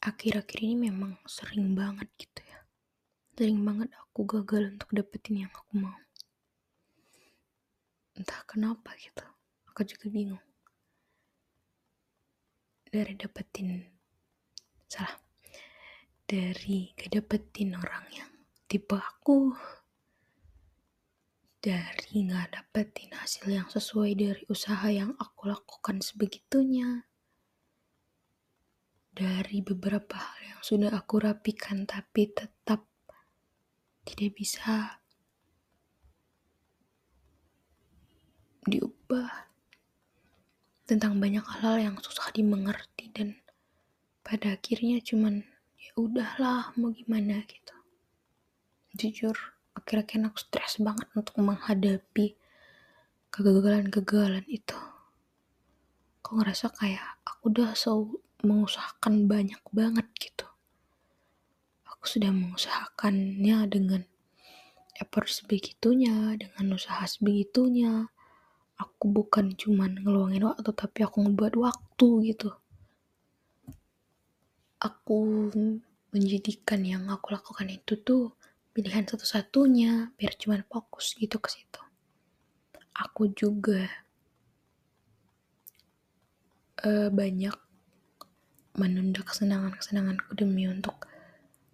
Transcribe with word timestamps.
Akhir-akhir 0.00 0.58
ini 0.64 0.88
memang 0.88 1.20
sering 1.28 1.76
banget 1.76 2.08
gitu 2.16 2.40
ya. 2.40 2.60
Sering 3.36 3.60
banget 3.64 3.92
aku 3.96 4.24
gagal 4.24 4.76
untuk 4.76 4.88
dapetin 4.96 5.44
yang 5.44 5.52
aku 5.52 5.76
mau. 5.76 5.96
Entah 8.16 8.40
kenapa 8.48 8.96
gitu. 8.96 9.24
Aku 9.68 9.84
juga 9.84 10.08
bingung. 10.08 10.44
Dari 12.88 13.14
dapetin 13.14 13.86
salah 14.90 15.14
dari 16.30 16.94
gak 16.94 17.10
dapetin 17.10 17.74
orang 17.74 18.06
yang 18.14 18.30
tipe 18.70 18.94
aku 18.94 19.50
dari 21.58 22.30
gak 22.30 22.54
dapetin 22.54 23.10
hasil 23.18 23.50
yang 23.50 23.66
sesuai 23.66 24.14
dari 24.14 24.42
usaha 24.46 24.86
yang 24.94 25.10
aku 25.18 25.50
lakukan 25.50 25.98
sebegitunya 25.98 27.09
dari 29.20 29.60
beberapa 29.60 30.16
hal 30.16 30.56
yang 30.56 30.60
sudah 30.64 30.88
aku 30.96 31.20
rapikan 31.20 31.84
tapi 31.84 32.32
tetap 32.32 32.88
tidak 34.08 34.32
bisa 34.32 34.96
diubah. 38.64 39.52
Tentang 40.88 41.20
banyak 41.20 41.44
hal 41.60 41.76
yang 41.78 41.96
susah 42.00 42.32
dimengerti 42.32 43.12
dan 43.12 43.36
pada 44.24 44.56
akhirnya 44.56 44.98
cuman 45.04 45.44
ya 45.76 45.92
udahlah 46.00 46.72
mau 46.80 46.88
gimana? 46.90 47.44
gitu. 47.44 47.76
Jujur 48.96 49.36
akhir-akhir 49.76 50.32
aku 50.32 50.40
stres 50.40 50.80
banget 50.80 51.06
untuk 51.12 51.36
menghadapi 51.38 52.40
kegagalan-kegagalan 53.30 54.48
itu. 54.48 54.80
Aku 56.24 56.40
ngerasa 56.40 56.72
kayak 56.74 57.20
aku 57.22 57.54
udah 57.54 57.76
so 57.76 58.18
mengusahakan 58.42 59.28
banyak 59.28 59.60
banget 59.72 60.06
gitu. 60.18 60.46
Aku 61.86 62.04
sudah 62.08 62.32
mengusahakannya 62.32 63.68
dengan 63.68 64.02
effort 65.00 65.28
sebegitunya 65.28 66.36
dengan 66.36 66.76
usaha 66.76 67.04
sebegitunya. 67.04 68.08
Aku 68.80 69.12
bukan 69.12 69.52
cuman 69.56 70.00
ngeluangin 70.00 70.48
waktu 70.48 70.72
tapi 70.72 71.04
aku 71.04 71.24
ngebuat 71.24 71.54
waktu 71.60 72.08
gitu. 72.32 72.48
Aku 74.80 75.52
menjadikan 76.10 76.80
yang 76.80 77.04
aku 77.12 77.36
lakukan 77.36 77.68
itu 77.68 78.00
tuh 78.00 78.32
pilihan 78.72 79.04
satu-satunya 79.04 80.16
biar 80.16 80.32
cuman 80.40 80.64
fokus 80.64 81.12
gitu 81.20 81.36
ke 81.36 81.52
situ. 81.52 81.82
Aku 82.96 83.28
juga 83.36 83.84
uh, 86.84 87.08
banyak 87.12 87.69
menunda 88.78 89.24
kesenangan-kesenanganku 89.26 90.34
demi 90.38 90.70
untuk 90.70 91.10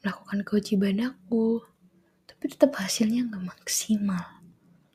melakukan 0.00 0.46
kewajiban 0.46 1.12
aku. 1.12 1.64
Tapi 2.28 2.44
tetap 2.54 2.76
hasilnya 2.78 3.28
nggak 3.28 3.44
maksimal. 3.44 4.38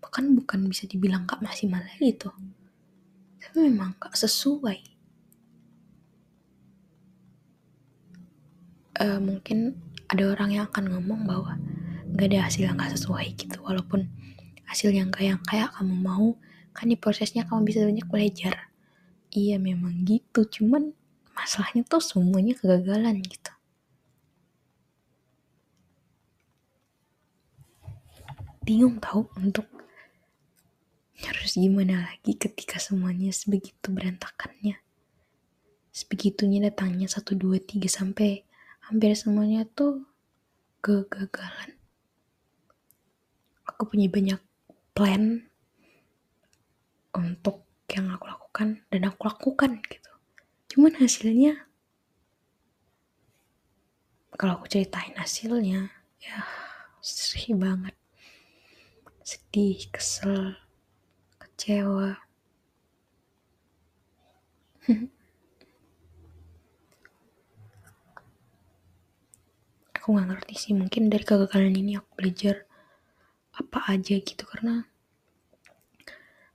Bahkan 0.00 0.38
bukan 0.38 0.70
bisa 0.70 0.86
dibilang 0.86 1.26
gak 1.26 1.42
maksimal 1.42 1.82
lagi 1.82 2.14
tuh. 2.14 2.30
Tapi 3.42 3.66
memang 3.66 3.98
gak 3.98 4.14
sesuai. 4.14 4.78
Uh, 8.94 9.18
mungkin 9.18 9.74
ada 10.06 10.30
orang 10.30 10.54
yang 10.54 10.70
akan 10.70 10.94
ngomong 10.94 11.26
bahwa 11.26 11.58
gak 12.14 12.30
ada 12.30 12.46
hasil 12.46 12.70
yang 12.70 12.78
gak 12.78 12.94
sesuai 12.94 13.34
gitu. 13.34 13.58
Walaupun 13.58 14.06
hasil 14.70 14.94
yang 14.94 15.10
kayak 15.10 15.34
yang 15.34 15.42
kayak 15.42 15.74
kamu 15.74 15.98
mau 15.98 16.38
kan 16.70 16.86
di 16.86 16.94
prosesnya 16.94 17.42
kamu 17.42 17.66
bisa 17.66 17.82
banyak 17.82 18.06
belajar. 18.06 18.70
Iya 19.34 19.58
memang 19.58 20.06
gitu. 20.06 20.46
Cuman 20.46 20.94
masalahnya 21.34 21.82
tuh 21.86 22.00
semuanya 22.00 22.54
kegagalan 22.56 23.20
gitu 23.20 23.54
bingung 28.64 28.96
tahu 28.96 29.28
untuk 29.36 29.68
harus 31.20 31.52
gimana 31.60 32.08
lagi 32.08 32.32
ketika 32.32 32.80
semuanya 32.80 33.28
sebegitu 33.28 33.92
berantakannya. 33.92 34.80
Sebegitunya 35.94 36.64
datangnya 36.64 37.06
satu 37.06 37.36
dua 37.36 37.60
tiga 37.60 37.86
sampai 37.86 38.42
hampir 38.88 39.12
semuanya 39.14 39.68
tuh 39.68 40.08
kegagalan. 40.80 41.76
Aku 43.68 43.84
punya 43.84 44.08
banyak 44.08 44.40
plan 44.96 45.44
untuk 47.14 47.68
yang 47.92 48.10
aku 48.10 48.26
lakukan 48.26 48.82
dan 48.88 49.02
aku 49.06 49.28
lakukan 49.28 49.78
gitu. 49.86 50.03
Cuman 50.74 50.98
hasilnya 50.98 51.70
kalau 54.34 54.58
aku 54.58 54.66
ceritain 54.66 55.14
hasilnya 55.14 55.86
ya 56.18 56.42
sedih 56.98 57.54
banget 57.54 57.94
sedih 59.22 59.78
kesel 59.94 60.58
kecewa. 61.38 62.18
aku 69.94 70.06
nggak 70.10 70.26
ngerti 70.26 70.54
sih 70.58 70.72
mungkin 70.74 71.06
dari 71.06 71.22
kegagalan 71.22 71.70
ini 71.70 71.96
aku 72.02 72.10
belajar 72.18 72.66
apa 73.54 73.94
aja 73.94 74.18
gitu 74.18 74.42
karena 74.42 74.90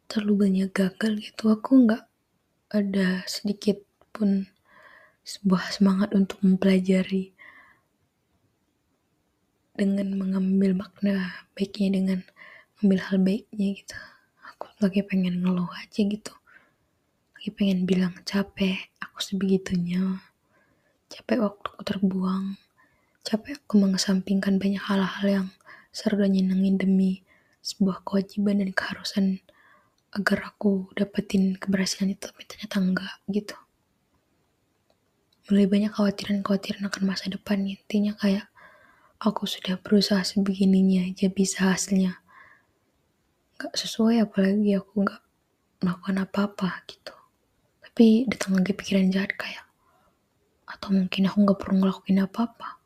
terlalu 0.06 0.46
banyak 0.46 0.70
gagal 0.76 1.18
gitu 1.18 1.50
aku 1.50 1.88
nggak 1.88 2.04
ada 2.70 3.24
sedikit 3.26 3.89
pun 4.12 4.50
sebuah 5.30 5.70
semangat 5.70 6.10
untuk 6.18 6.42
mempelajari 6.42 7.38
dengan 9.78 10.10
mengambil 10.18 10.74
makna 10.74 11.46
baiknya 11.54 12.02
dengan 12.02 12.20
ambil 12.82 13.00
hal 13.06 13.18
baiknya 13.22 13.78
gitu. 13.78 14.00
Lagi 14.82 15.06
pengen 15.06 15.46
ngeluh 15.46 15.70
aja 15.78 16.02
gitu. 16.02 16.34
Lagi 17.38 17.50
pengen 17.54 17.86
bilang 17.86 18.18
capek 18.26 18.90
aku 18.98 19.22
sebegitunya. 19.22 20.18
Capek 21.14 21.46
waktu 21.46 21.68
aku 21.78 21.84
terbuang. 21.86 22.58
Capek 23.22 23.62
aku 23.62 23.74
mengesampingkan 23.78 24.58
banyak 24.58 24.82
hal-hal 24.82 25.28
yang 25.30 25.48
seru 25.94 26.18
dan 26.18 26.34
nyenengin 26.34 26.82
demi 26.82 27.22
sebuah 27.62 28.02
kewajiban 28.02 28.66
dan 28.66 28.74
keharusan 28.74 29.26
agar 30.10 30.58
aku 30.58 30.90
dapetin 30.98 31.54
keberhasilan 31.54 32.18
itu. 32.18 32.28
Tapi 32.28 32.44
ternyata 32.50 32.76
enggak 32.82 33.16
gitu 33.30 33.56
mulai 35.50 35.66
banyak 35.66 35.90
khawatiran-khawatiran 35.90 36.86
akan 36.86 37.04
masa 37.10 37.26
depan. 37.34 37.66
Intinya 37.66 38.14
kayak 38.14 38.46
aku 39.18 39.50
sudah 39.50 39.82
berusaha 39.82 40.22
sebegininya 40.22 41.10
aja 41.10 41.26
bisa 41.34 41.74
hasilnya. 41.74 42.22
Gak 43.58 43.74
sesuai 43.74 44.22
apalagi 44.30 44.78
aku 44.78 45.10
gak 45.10 45.26
melakukan 45.82 46.22
apa-apa 46.22 46.86
gitu. 46.86 47.18
Tapi 47.82 48.30
datang 48.30 48.62
lagi 48.62 48.78
pikiran 48.78 49.10
jahat 49.10 49.34
kayak 49.34 49.66
atau 50.70 50.94
mungkin 50.94 51.26
aku 51.26 51.38
gak 51.50 51.60
perlu 51.66 51.76
ngelakuin 51.82 52.22
apa-apa. 52.22 52.78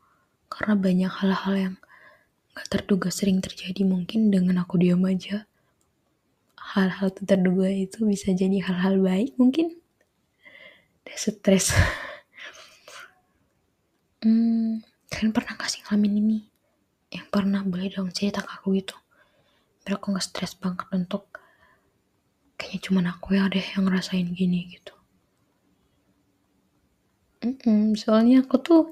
Karena 0.48 0.74
banyak 0.80 1.12
hal-hal 1.20 1.54
yang 1.54 1.74
gak 2.56 2.66
terduga 2.72 3.12
sering 3.12 3.44
terjadi. 3.44 3.84
Mungkin 3.84 4.32
dengan 4.32 4.64
aku 4.64 4.80
diam 4.80 5.04
aja 5.04 5.44
hal-hal 6.74 7.12
terduga 7.12 7.68
itu 7.68 8.08
bisa 8.08 8.32
jadi 8.32 8.64
hal-hal 8.64 9.04
baik 9.04 9.36
mungkin. 9.36 9.76
Udah 11.04 11.16
stres 11.20 11.76
hmm, 14.24 14.80
kalian 15.12 15.32
pernah 15.36 15.54
kasih 15.60 15.84
ngalamin 15.84 16.14
ini? 16.24 16.38
Yang 17.12 17.26
pernah 17.28 17.60
boleh 17.60 17.92
dong 17.92 18.08
cerita 18.10 18.40
ke 18.40 18.48
aku 18.48 18.74
gitu. 18.80 18.96
Biar 19.84 20.00
aku 20.00 20.16
nggak 20.16 20.24
stres 20.24 20.56
banget 20.56 20.88
untuk 20.96 21.28
kayaknya 22.56 22.80
cuman 22.88 23.04
aku 23.12 23.36
ya 23.36 23.44
deh 23.52 23.62
yang 23.76 23.84
ngerasain 23.84 24.28
gini 24.32 24.72
gitu. 24.72 24.94
Mm 27.44 27.92
soalnya 27.92 28.40
aku 28.40 28.56
tuh 28.64 28.82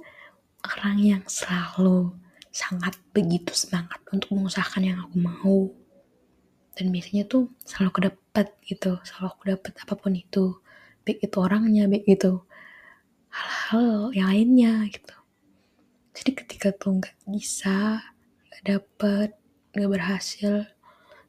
orang 0.61 1.00
yang 1.00 1.25
selalu 1.25 2.12
sangat 2.52 3.00
begitu 3.17 3.56
semangat 3.56 4.05
untuk 4.12 4.37
mengusahakan 4.37 4.84
yang 4.84 4.99
aku 5.00 5.17
mau. 5.17 5.58
Dan 6.76 6.93
biasanya 6.93 7.25
tuh 7.25 7.49
selalu 7.64 7.90
kedap 7.96 8.17
dapat 8.32 8.49
gitu 8.64 8.96
selalu 9.05 9.26
aku 9.29 9.43
dapat 9.52 9.73
apa 9.76 9.93
pun 9.93 10.17
itu. 10.17 10.56
Baik 11.05 11.20
itu 11.20 11.37
orangnya 11.37 11.84
baik 11.84 12.08
itu 12.08 12.40
hal-hal 13.29 14.08
yang 14.17 14.32
lainnya 14.32 14.88
gitu 14.88 15.12
jadi 16.22 16.38
ketika 16.38 16.70
tuh 16.70 17.02
nggak 17.02 17.19
bisa 17.26 17.98
nggak 18.46 18.62
dapet 18.62 19.30
nggak 19.74 19.90
berhasil 19.90 20.70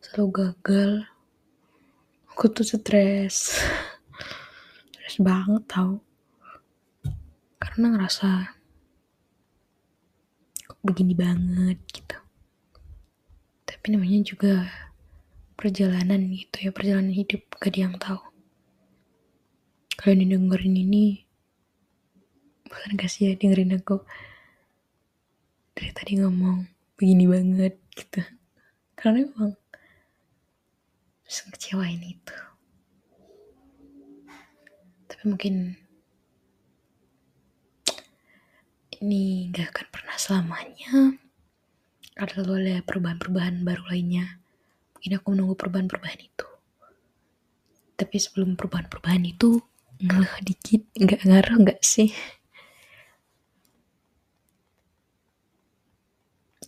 selalu 0.06 0.30
gagal 0.30 0.92
aku 2.30 2.46
tuh 2.54 2.62
stres. 2.62 3.58
Stres 4.94 5.18
banget 5.18 5.66
tau. 5.66 5.98
Karena 7.58 7.98
ngerasa 7.98 8.30
kok 10.70 10.78
begini 10.86 11.18
banget 11.18 11.82
gitu. 11.90 12.18
Tapi 13.66 13.86
namanya 13.98 14.22
juga 14.22 14.70
perjalanan 15.58 16.30
gitu 16.34 16.70
ya 16.70 16.72
perjalanan 16.76 17.16
hidup 17.16 17.42
gak 17.58 17.72
ada 17.72 17.80
yang 17.88 17.96
tahu 17.96 18.20
kalian 19.96 20.36
dengerin 20.36 20.76
ini 20.76 21.24
bukan 22.68 23.00
gak 23.00 23.08
sih 23.08 23.32
ya 23.32 23.40
dengerin 23.40 23.80
aku 23.80 24.04
dari 25.74 25.90
tadi 25.90 26.22
ngomong 26.22 26.70
begini 26.94 27.26
banget 27.26 27.76
gitu. 27.98 28.22
Karena 28.94 29.26
emang 29.26 29.58
bisa 31.26 31.50
ngecewain 31.50 32.02
itu. 32.06 32.38
Tapi 35.10 35.24
mungkin 35.26 35.76
ini 39.02 39.50
gak 39.50 39.74
akan 39.74 39.88
pernah 39.90 40.16
selamanya. 40.16 41.18
Ada 42.14 42.46
selalu 42.46 42.54
ada 42.62 42.86
perubahan-perubahan 42.86 43.66
baru 43.66 43.84
lainnya. 43.90 44.38
Mungkin 44.94 45.12
aku 45.18 45.28
menunggu 45.34 45.58
perubahan-perubahan 45.58 46.22
itu. 46.22 46.48
Tapi 47.98 48.16
sebelum 48.22 48.54
perubahan-perubahan 48.54 49.26
itu 49.26 49.58
ngeluh 49.98 50.38
dikit. 50.46 50.86
Nggak 50.94 51.26
ngaruh 51.26 51.58
nggak 51.66 51.82
sih 51.82 52.14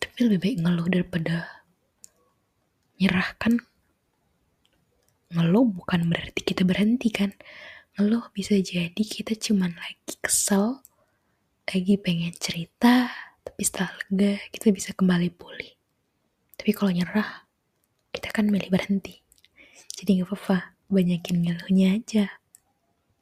tapi 0.05 0.19
lebih 0.29 0.39
baik 0.41 0.57
ngeluh 0.61 0.87
daripada 0.87 1.35
nyerah 3.01 3.29
kan 3.41 3.57
ngeluh 5.33 5.65
bukan 5.65 6.05
berarti 6.05 6.45
kita 6.45 6.61
berhenti 6.61 7.09
kan 7.09 7.33
ngeluh 7.97 8.29
bisa 8.29 8.53
jadi 8.61 8.93
kita 8.93 9.33
cuman 9.33 9.73
lagi 9.73 10.15
kesel 10.21 10.85
lagi 11.65 11.97
pengen 11.97 12.37
cerita 12.37 13.09
tapi 13.41 13.61
setelah 13.65 13.91
lega 14.13 14.37
kita 14.53 14.69
bisa 14.69 14.93
kembali 14.93 15.33
pulih 15.33 15.73
tapi 16.55 16.71
kalau 16.71 16.93
nyerah 16.93 17.49
kita 18.13 18.29
kan 18.29 18.47
milih 18.47 18.69
berhenti 18.69 19.25
jadi 19.95 20.21
nggak 20.21 20.29
apa-apa 20.31 20.75
banyakin 20.91 21.41
ngeluhnya 21.41 21.87
aja 21.97 22.25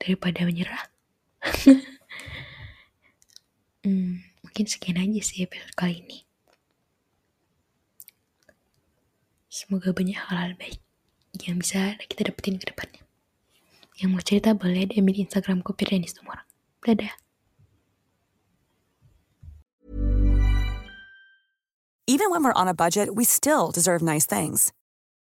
daripada 0.01 0.43
menyerah. 0.43 0.83
hmm, 3.85 4.19
mungkin 4.43 4.65
sekian 4.67 4.99
aja 4.99 5.21
sih 5.23 5.47
episode 5.47 5.71
kali 5.77 6.03
ini. 6.03 6.27
Semoga 9.53 9.93
banyak 9.93 10.17
hal-hal 10.17 10.57
baik 10.57 10.81
yang 11.45 11.61
bisa 11.61 11.93
kita 12.09 12.25
dapetin 12.25 12.57
ke 12.57 12.73
depannya. 12.73 13.05
Yang 14.01 14.09
mau 14.09 14.21
cerita 14.25 14.49
boleh 14.57 14.89
DM 14.89 15.13
di. 15.13 15.29
Dadah. 16.83 17.13
Even 22.09 22.33
when 22.33 22.41
we're 22.41 22.57
on 22.57 22.67
a 22.67 22.73
budget, 22.73 23.13
we 23.13 23.23
still 23.23 23.69
deserve 23.69 24.01
nice 24.01 24.25
things. 24.25 24.73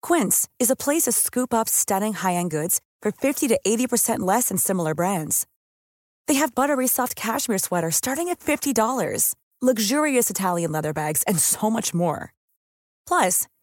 Quince 0.04 0.46
is 0.60 0.68
a 0.68 0.76
place 0.76 1.08
to 1.08 1.12
scoop 1.16 1.56
up 1.56 1.72
stunning 1.72 2.12
high-end 2.12 2.52
goods 2.52 2.84
for 3.00 3.10
50 3.10 3.48
to 3.48 3.58
80% 3.64 4.20
less 4.20 4.52
than 4.52 4.60
similar 4.60 4.94
brands. 4.94 5.48
They 6.28 6.36
have 6.36 6.54
buttery 6.54 6.86
soft 6.86 7.16
cashmere 7.16 7.58
sweaters 7.58 7.96
starting 7.96 8.28
at 8.28 8.38
$50, 8.38 8.76
luxurious 9.64 10.28
Italian 10.28 10.70
leather 10.70 10.92
bags, 10.92 11.24
and 11.24 11.40
so 11.40 11.72
much 11.72 11.92
more. 11.96 12.32
Plus, 13.08 13.48